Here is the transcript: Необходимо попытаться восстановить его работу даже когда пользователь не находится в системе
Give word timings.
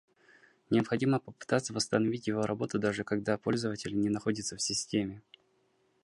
Необходимо 0.71 1.19
попытаться 1.19 1.73
восстановить 1.73 2.25
его 2.25 2.41
работу 2.41 2.79
даже 2.79 3.03
когда 3.03 3.37
пользователь 3.37 3.95
не 3.95 4.09
находится 4.09 4.55
в 4.57 4.61
системе 4.63 5.21